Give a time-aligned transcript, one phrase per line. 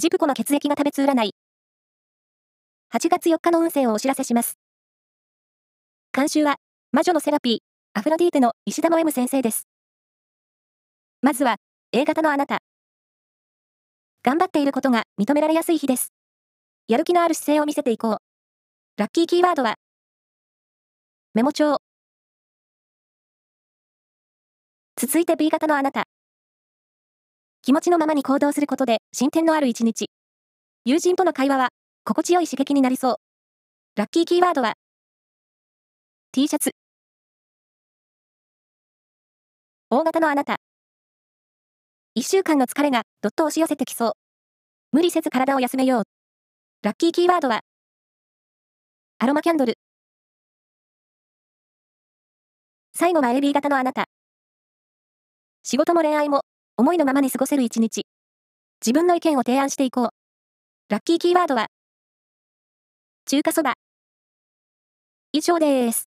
[0.00, 1.34] ジプコの血液が食べつ占い。
[2.94, 4.56] 8月4日の運勢をお知らせします。
[6.12, 6.58] 監修は、
[6.92, 7.58] 魔女のセラピー、
[7.98, 9.66] アフロディーテの石田の M 先生です。
[11.20, 11.56] まずは、
[11.90, 12.60] A 型のあなた。
[14.22, 16.12] 頑張っていることが認められやすい日です。
[16.86, 18.18] やる気のある姿勢を見せていこう。
[18.98, 19.74] ラッキーキーワードは、
[21.34, 21.78] メモ帳。
[24.94, 26.04] 続いて B 型のあなた。
[27.68, 30.08] 気持ちのままに行動することで進展のある一日。
[30.86, 31.68] 友人との会話は
[32.02, 33.16] 心地よい刺激になりそう。
[33.94, 34.72] ラッキーキーワードは
[36.32, 36.70] T シャツ。
[39.90, 40.56] 大型のあなた。
[42.14, 44.12] 一週間の疲れがどっと押し寄せてきそう。
[44.92, 46.02] 無理せず体を休めよう。
[46.80, 47.60] ラッキーキーワードは
[49.18, 49.74] アロマキャンドル。
[52.94, 54.06] 最後は AB 型のあなた。
[55.62, 56.47] 仕事も恋愛も
[56.80, 58.06] 思いのままに過ごせる一日。
[58.80, 60.08] 自分の意見を提案していこう。
[60.88, 61.66] ラッキーキーワードは、
[63.26, 63.74] 中華そば。
[65.32, 66.07] 以上です。